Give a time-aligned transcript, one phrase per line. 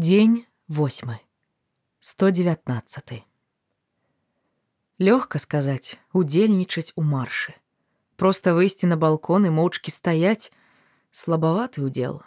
[0.00, 1.10] Дзень 8
[1.98, 3.22] 119
[4.98, 7.52] Лёгка сказаць удзельнічаць у маршы
[8.16, 10.48] просто выйсці на балкон і моўчкі стаяць
[11.10, 12.24] слабаваты ўдзел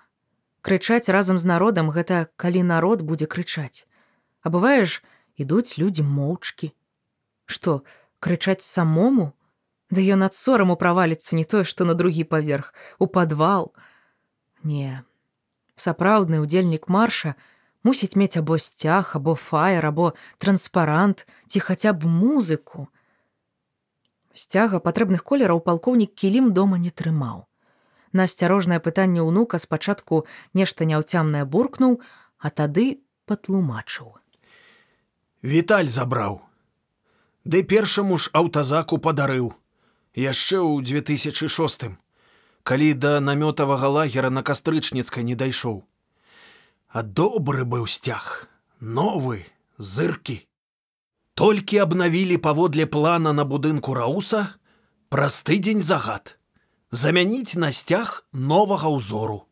[0.62, 3.90] крычаць разам з народам гэта калі народ будзе крычаць
[4.46, 5.02] а бываеш
[5.42, 6.70] ідуць людзі моўчкі
[7.50, 7.82] што
[8.20, 9.34] крычаць самому?
[9.90, 12.70] Да ён ад сораму праваліцца не тое што на другі паверх
[13.00, 13.74] у падвал
[14.62, 15.02] не
[15.74, 17.34] сапраўдны ўдзельнік марша
[17.84, 22.88] мусіць мець або сцяг або фаер або транспарант ці хаця б музыку
[24.34, 27.45] сцяга патрэбных колераў палкоўнік кілім дома не трымаў
[28.13, 31.99] на асцярожнае пытанне ўнука спачатку нешта няўцямнае буркнуў
[32.44, 34.20] а тады патлумачыў.
[35.44, 36.41] Віталь забраў.
[37.44, 39.52] Ды першаму ж аўтазаку падарыў.
[40.16, 41.97] Яшчэ ў 2006
[42.63, 45.84] калі да намётавага лагера на кастрычніцкай не дайшоў
[46.93, 48.45] А добры быў сцяг,
[48.77, 49.49] новы,
[49.81, 50.45] зыркі.
[51.33, 54.53] Толькі абнавілі паводле плана на будынку рауса
[55.09, 56.38] праз тыдзень загад
[56.94, 59.50] замяніць на сцяг новага ўзору.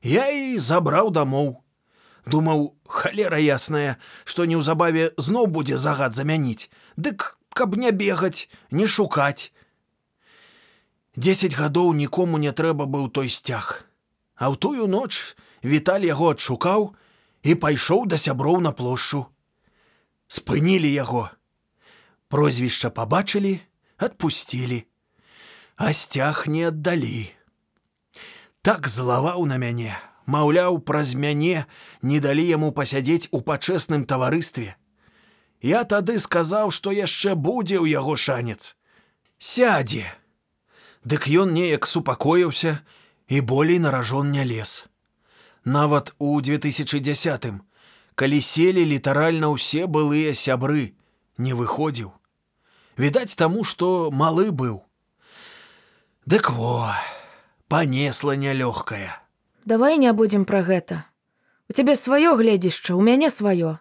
[0.00, 1.60] Я і забраў дамоў.
[2.24, 9.52] Думаў, халера ясная, што неўзабаве зноў будзе загад замяніць, Дык каб не бегаць, не шукаць.
[11.16, 13.84] Десять гадоў нікому не трэба быў той сцяг.
[14.40, 16.90] А ў тую ноч, Віталь яго адшукаў
[17.46, 19.26] і пайшоў да сяброў на плошчу.
[20.26, 21.30] Спынілі яго.
[22.26, 23.60] Прозвішча пабачылі,
[23.96, 24.82] адпусцілі,
[25.76, 27.30] а сцяг не аддалі.
[28.62, 29.94] Так злаваў на мяне,
[30.26, 31.66] маўляў, праз мяне
[32.02, 34.74] не далі яму пасядзець у пачэсным таварыстве.
[35.62, 38.74] Я тады сказаў, што яшчэ будзе ў яго шанец.
[39.38, 40.10] Сядзе.
[41.06, 42.80] Дык ён неяк супакоіўся
[43.28, 44.90] і болей наражон не лез
[45.64, 47.46] нават у 2010
[48.14, 50.94] калі селі літаральна ўсе былыя сябры.
[51.38, 52.12] Не выходзіў.
[53.00, 54.84] Відаць таму што малы быў.
[56.28, 56.92] Дык во
[57.68, 59.16] панесла нялёгкая.
[59.64, 61.08] Давай не будзем пра гэта.
[61.70, 63.80] У цябе сваё гледзішча у мяне сваё.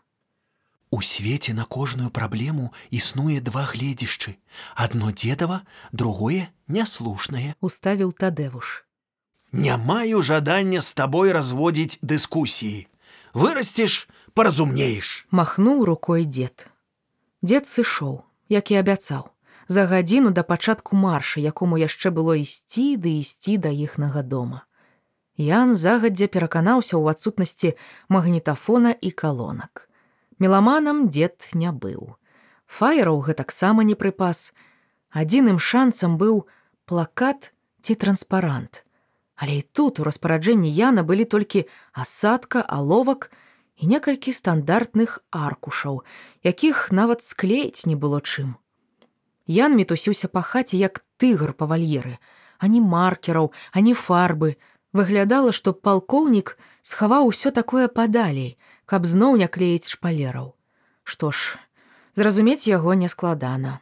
[0.92, 4.40] У свеце на кожную праблему існуе два гледзішчы.
[4.76, 7.56] Адно дзедава другое няслушнае.
[7.60, 8.91] Уставіў тадэвуш
[9.52, 12.88] Не маю жадання з табой разводзіць дыскусіі.
[13.34, 15.28] Вырасцеш, паразумнееш.
[15.32, 16.72] Махнуў рукой дзед.
[17.44, 19.28] Дзед сышоў, як і абяцаў,
[19.68, 24.64] за гадзіну да пачатку марша, якому яшчэ было ісці ды ісці да іхнага дома.
[25.36, 27.76] Ян загадзя пераканаўся ў адсутнасці
[28.08, 29.90] магнітафона і калонак.
[30.40, 32.16] Меламанам дзед не быў.
[32.72, 34.56] Фаераў гэтаксама не прыпас.
[35.12, 36.48] Адзіным шансам быў
[36.88, 37.52] плакат
[37.84, 38.88] ці транспарант.
[39.42, 41.66] Але і тут у распараджэнні Яна былі толькі
[41.98, 43.32] асадка, аловак
[43.82, 46.06] і некалькі стандартных аркушаў,
[46.46, 48.54] якіх нават склеіць не было чым.
[49.50, 52.22] Ян мітусіўся па хаце як тыгр па вальеры,
[52.62, 54.62] ані маркераў, ані фарбы.
[54.94, 56.54] Выглядала, што палкоўнік
[56.86, 60.54] схаваў усё такое падалей, каб зноў не клеіць шпалераў.
[61.02, 61.58] Што ж,
[62.14, 63.80] зразумець яго нескладана.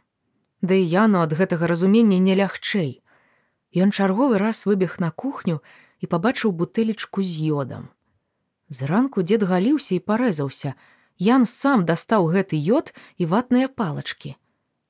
[0.62, 3.03] Да і яну ад гэтага разумення не лягчэй.
[3.75, 5.62] Ён чарговы раз выбег на кухню
[6.00, 7.90] і пабачыў бутэлечку з йодам.
[8.69, 10.74] Зранку дзед галіўся і парэзаўся.
[11.19, 14.35] Ян сам дастаў гэты йод і ватныя палачкі.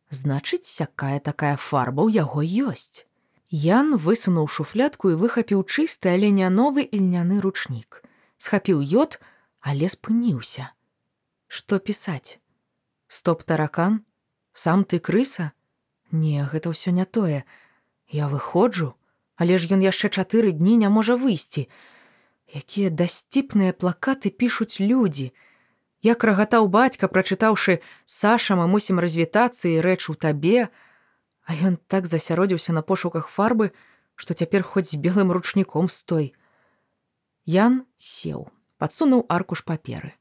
[0.09, 3.05] Значыць, сякая такая фарба ў яго ёсць.
[3.49, 8.03] Ян высунуў шуфлятку і выхапіў чысты, але не новы ільняны ручнік.
[8.37, 9.17] Схапіў йод,
[9.59, 10.69] але спыніўся.
[11.47, 12.37] Што пісаць?
[13.07, 14.05] Стоп таракан,
[14.53, 15.51] сам ты крыса?
[16.11, 17.41] Не, гэта ўсё не тое.
[18.09, 18.93] Я выходжу,
[19.37, 21.69] але ж ён яшчэ чатыры дні не можа выйсці.
[22.49, 25.31] Якія дасціпныя плакаты пішуць людзі.
[26.01, 30.69] Як рагатаў бацька, прачытаўшы Саша, мы мусім развітацца і рэч у табе,
[31.49, 33.71] А ён так засяродзіўся на пошуках фарбы,
[34.13, 36.27] што цяпер хоць з белым ручніком стой.
[37.49, 40.13] Ян сеў, падсунуў аркуш паперы.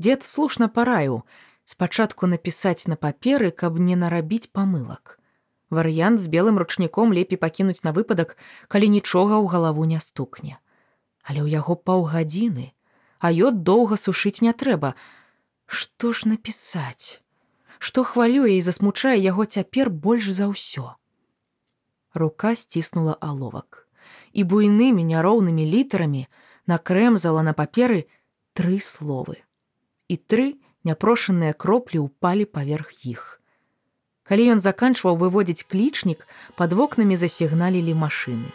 [0.00, 1.20] Дед слушна параіў
[1.68, 5.17] спачатку напісаць на паперы, каб не нарабіць памылак.
[5.70, 8.36] Варыянт з белым ручніком лепей пакінуць на выпадак,
[8.72, 10.56] калі нічога ў галаву не стукне.
[11.22, 12.72] Але ў яго паўгадзіны,
[13.20, 14.94] а ёд доўга сушыць не трэба.
[15.66, 17.20] Што ж напісаць?
[17.78, 20.96] Што хвалюе і засмучае яго цяпер больш за ўсё.
[22.14, 23.84] Рука сціснула аловак.
[24.32, 26.24] І буйнымі няроўнымі літарамі
[26.66, 28.08] накрэмзала на паперы
[28.56, 29.44] тры словы.
[30.08, 30.56] І тры
[30.88, 33.37] няпрошаныя кроплі ўпалі паверх іх.
[34.28, 38.52] Калі ён заканчваў выводзіць клічнік, пад вокнамі засігналілі машыны.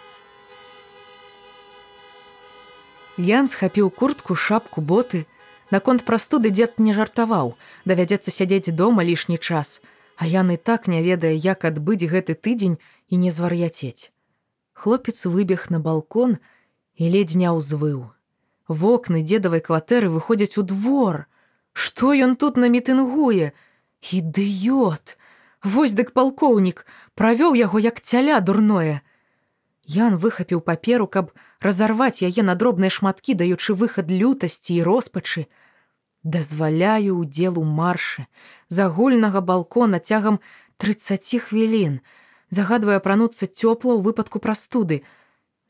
[3.17, 5.25] Ян схапіў куртку, шапку, боты.
[5.73, 9.81] Наконт прастуды дзед не жартаваў, давядзецца сядзець дома лішні час,
[10.17, 12.77] а ян і так не ведае, як адбыць гэты тыдзень
[13.09, 14.13] і не звар'яцець.
[14.73, 16.37] Хлопец выбег на балкон
[16.97, 18.13] і ледзь не ўзвыў.
[18.67, 21.25] Вокны дзедавай кватэры выходзяць у двор.
[21.73, 23.53] Што ён тут намітынгуе?
[24.01, 25.17] Ідыёт!
[25.63, 29.00] Вось дык палкоўнік правёў яго як цяля дурное.
[29.88, 31.31] Ян выхапіў паперу, каб
[31.63, 35.48] разарваць яе на дробныя шматкі, даючы выхад лютасці і роспачы.
[36.24, 38.27] Дазваляю ўдзел у маршы
[38.68, 40.39] з агульнага балкона цягам
[40.83, 42.00] 30 хвілін,
[42.51, 45.04] загадвае апрануцца цёпла ў выпадку прастуды.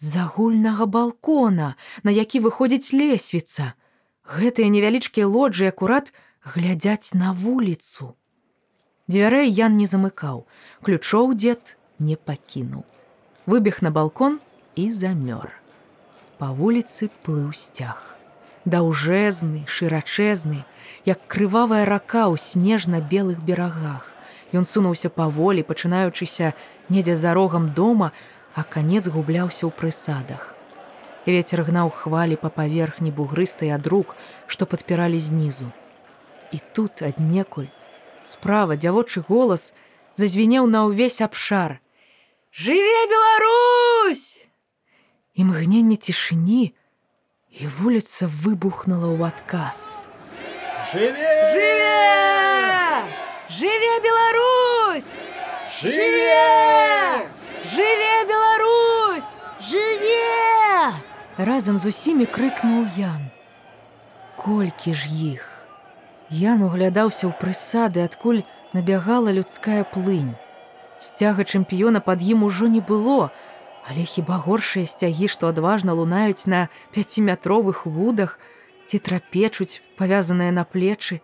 [0.01, 3.77] З агульнага балкона, на які выходзіць лесвіца.
[4.25, 8.17] Гэтыя невялічкія лоджы акурат глядзяць на вуліцу.
[9.11, 10.45] Дзвярэй Ян не замыкаў,
[10.79, 12.85] ключоў дзед не пакінуў.
[13.45, 14.39] Выбег на балкон
[14.79, 15.51] і замёр.
[16.39, 17.99] Па вуліцы плыў сцяг.
[18.63, 20.63] Даўжэзны, шырачэзны,
[21.03, 24.07] як крывавая рака ў снежна-белых берагах.
[24.55, 26.55] Ён сунуўся паволі, пачынаючыся
[26.87, 28.15] недзе за рогам дома,
[28.55, 30.55] а канец губляўся ў прысадах.
[31.27, 34.15] Вецер гнаў хвалі па паверхні бугрыстай ад рук,
[34.47, 35.67] што падпіралі знізу.
[36.55, 37.67] І тут аднекуль
[38.25, 39.73] справа дзявочы голас
[40.15, 41.79] зазвінеў на ўвесь абшар.
[42.53, 44.45] Жыве Беларусь!
[45.33, 46.73] Імгненне цішыні,
[47.49, 50.05] і вуліца выбухнула ў адказ.
[50.93, 51.33] Жыве!
[51.53, 51.93] Жыве!
[53.49, 55.13] Жыве Беларусь!
[55.81, 57.29] Жыве!
[57.65, 59.41] Жыве Беларусь!
[59.57, 60.93] Жыве!
[61.37, 63.31] Разам з усімі крыкнуў Ян.
[64.37, 65.52] Колькі ж іх!
[66.33, 68.41] Ян углядаўся ў прысады, адкуль
[68.73, 70.33] набягала людская плынь.
[70.97, 73.29] Сцяга чэмпіёна пад ім ужо не было,
[73.85, 78.39] але хіба горшыя сцягі, што адважна лунаюць на пяціметровых вудах
[78.89, 81.21] ці трапечуць, павязаныя на плечы.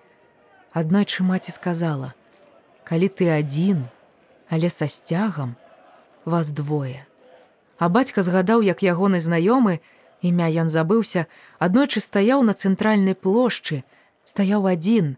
[0.77, 2.13] Аднойчы маці сказала:
[2.85, 3.89] «Калі ты адзін,
[4.45, 5.57] але са сцягам
[6.21, 7.01] вас двое.
[7.81, 9.81] А бацька згадаў, як ягоны знаёмы,
[10.21, 11.25] імя Ян забыўся,
[11.57, 13.81] аднойчы стаяў на цэнтральнай плошчы,
[14.29, 15.17] стаяў адзін,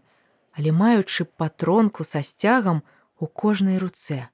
[0.56, 2.82] але маючы патронку са сцягам
[3.20, 4.32] у кожнай руцэ.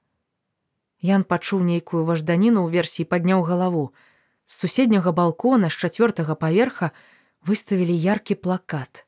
[0.99, 3.91] Ян пачуў нейкую важданіну ў версіі падняў галаву.
[4.45, 6.91] З суседняга балкона з чацвёртага паверха
[7.47, 9.05] выставілі яркі плакат.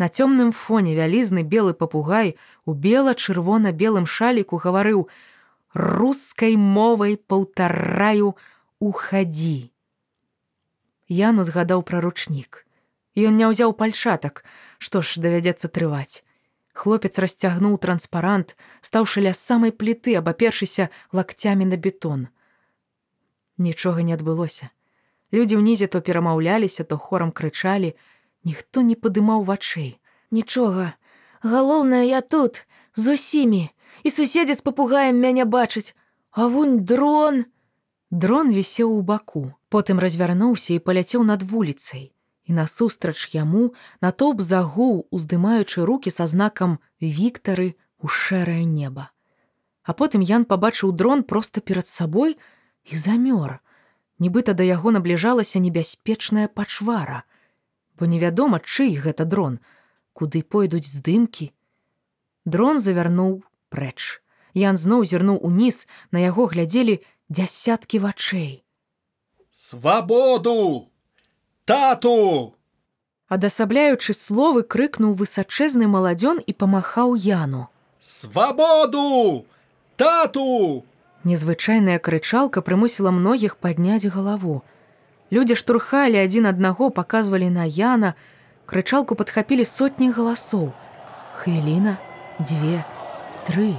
[0.00, 5.08] На цёмным фоне вялізны белы папугай у бела-чырвона-белым шаліку гаварыў:
[5.74, 8.32] рускай мовай паўтараю
[8.80, 9.68] ухадзі.
[11.08, 12.64] Яну згадаў пра ручнік.
[13.12, 14.40] Ён не ўзяў пальчатак,
[14.80, 16.24] што ж давядзецца трываць.
[16.72, 22.28] Хлопец расцягнуў транспарант, стаўшы ля самай пліты, абапершыся лакцямі на бетон.
[23.60, 24.72] Нічога не адбылося.
[25.36, 27.92] Людзі ўнізе то перамаўляліся, то хорам крычалі,
[28.48, 30.00] ніхто не падымаў вачэй.
[30.30, 30.94] Нічога.
[31.44, 32.64] Галоўнае я тут,
[32.96, 33.68] з усімі,
[34.02, 35.92] і суседзі з папугаем мяне бачаць.
[36.32, 37.44] А вунь дрон!
[38.10, 42.10] Дрон вісеў у баку, потым развярнуўся і паляцеў над вуліцай.
[42.44, 49.10] І насустрач яму натоўп загуў, уздымаючы руки са знакам Віктары у шэрае неба.
[49.82, 52.38] А потым Ян пабачыў дрон проста перад сабой
[52.84, 53.60] і замёр.
[54.20, 57.24] Нібыта да яго набліжалася небяспечная пачвара,
[57.96, 59.60] бо невядома, чый гэта дрон,
[60.12, 61.52] куды пойдуць здымкі.
[62.44, 63.40] Дрон завярнуў
[63.72, 64.20] прэч.
[64.52, 68.64] Ян зноў зірнуў уніз, на яго глядзелі дзясяткі вачэй.
[69.52, 70.89] Свабоду!
[71.70, 72.56] Тату!
[73.30, 77.68] Адасабляючы словы крыкнуў высачэзны маладзён і памахаў яну.
[78.02, 79.46] Свабоду!
[79.94, 80.82] Тату!
[81.22, 84.66] Незвычайная крычалка прымусіла многіх падняць галаву.
[85.30, 88.14] Людзі штурхалі адзін аднаго, паказвалі на яна,
[88.66, 90.74] крычалку падхапілі сотні галасоў.
[91.38, 91.98] Хвіліна,
[92.42, 92.82] дзве,
[93.46, 93.78] тры.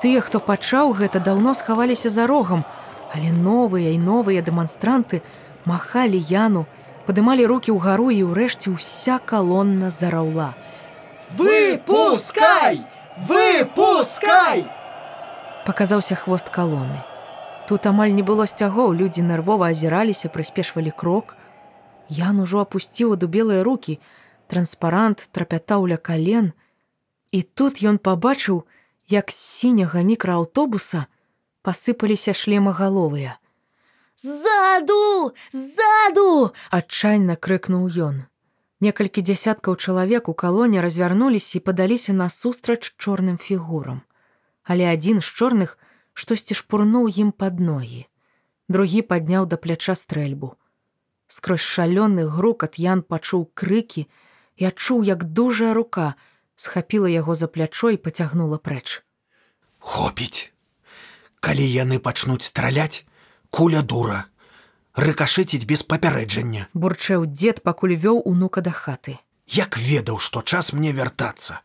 [0.00, 2.64] Тыя, хто пачаў гэта, даўно схаваліся за рогам,
[3.12, 5.20] але новыя і новыя дэманстранты
[5.68, 6.64] махалі яну,
[7.06, 10.54] падымалі рукі ўгару і ўрэшце ўся калонна зараўла.
[11.36, 12.84] Выпускай!
[13.28, 14.66] Выпускай!
[15.66, 17.00] Паказаўся хвост калоны.
[17.68, 21.36] Тут амаль не было сцягоў, людзі нервова азіраліся, прыспешвалі крок.
[22.08, 23.98] Ян ужо апусціў аду белыя рукі,
[24.50, 26.52] транспарант трапятаў ля кален.
[27.30, 28.64] І тут ён пабачыў,
[29.08, 31.06] як з сіняга мікрааўтобуса
[31.62, 33.38] пасыпаліся шлемагаловыя.
[34.16, 35.32] Ззаду!
[35.50, 36.52] Ззаду!
[36.70, 38.22] Адчайна крыкнуў ён.
[38.82, 44.02] Некалькі дзясяткаў чалавек у калоне развярнуліся і падаліся насустрач чорным фігурам.
[44.62, 45.78] Але адзін з чорных
[46.12, 48.06] штосьці шпурнуў ім пад ногі.
[48.68, 50.56] Другі падняў да пляча стрэльбу.
[51.26, 54.06] Скрозь шалёны грукат Ян пачуў крыкі
[54.56, 56.14] і адчуў, як дужая рука
[56.54, 59.00] схапіла яго за плячо і пацягнула прэч.
[59.78, 60.52] Хопіць.
[61.40, 63.06] Калі яны пачнуць страляць,
[63.52, 64.24] куля дура.
[64.96, 66.68] Рыкашыціць без папярэджання.
[66.72, 69.20] Бурчэў дзед, пакуль вёў унука да хаты.
[69.46, 71.60] Як ведаў, што час мне вяртацца.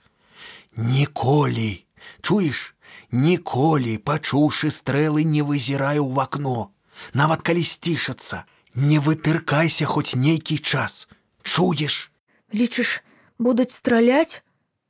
[0.76, 1.88] Ніколі,
[2.22, 2.76] чуеш,
[3.12, 6.72] ніколі, пачуўшы стрэлы, не вызіраю ў акно.
[7.14, 8.44] Нават калі сцішацца,
[8.76, 11.08] не вытыркайся хоць нейкі час.
[11.44, 12.12] Чуеш,
[12.54, 13.04] Лічыш,
[13.40, 14.44] будуць страляць?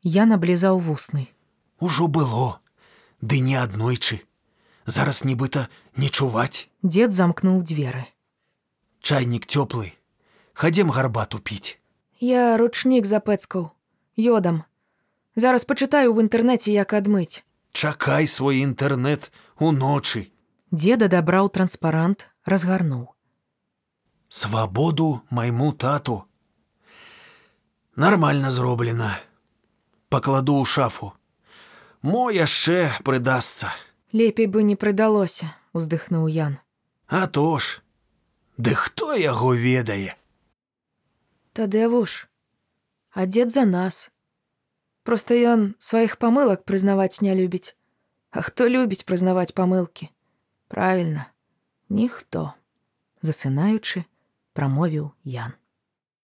[0.03, 1.33] Я наблізаў вусны.
[1.79, 2.61] Ужо было,
[3.21, 4.21] ды не аднойчы.
[4.87, 5.67] Зараз нібыта
[5.99, 6.71] не чуваць.
[6.79, 8.07] Дзед замкнуў дзверы.
[9.03, 9.91] Чайнік цёплы.
[10.55, 11.75] Хадзем гарбату піць.
[12.23, 13.75] Я ручнік запэцкаў.
[14.15, 14.63] Йодам.
[15.35, 17.43] Зараз пачытаю ў інтэрнэце, як адмыць.
[17.75, 19.29] Чакай свой інтэрнэт
[19.59, 20.31] уночы.
[20.71, 23.11] Дзед адабраў транспарант, разгарнуў.
[24.31, 26.23] Свабоду майму тату.
[27.95, 29.19] Нармальна зроблена.
[30.09, 31.11] Пакладу ў шафу.
[32.01, 33.75] Мо яшчэ прыдасца.
[34.11, 36.59] Лепей бы не прыдалося, уздыхнуў Ян.
[37.07, 37.81] А то ж.
[38.57, 40.15] Ды хто яго ведае?
[41.53, 42.27] Тадевуш,
[43.11, 44.09] а дзед за нас.
[45.03, 47.75] Проста ён сваіх памылак прызнаваць не любіць.
[48.31, 50.09] А хто любіць прызнаваць памылкі?
[50.67, 51.31] Правільна,
[51.89, 52.53] ніхто.
[53.21, 54.03] Засынаючы,
[54.53, 55.55] прамовіў Ян.